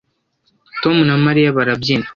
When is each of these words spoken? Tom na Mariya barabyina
Tom 0.81 0.95
na 1.09 1.15
Mariya 1.25 1.55
barabyina 1.57 2.07